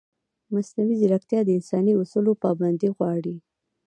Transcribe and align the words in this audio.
مصنوعي 0.53 0.95
ځیرکتیا 0.99 1.39
د 1.43 1.49
انساني 1.57 1.93
اصولو 2.01 2.31
پابندي 2.43 2.89
غواړي. 2.95 3.35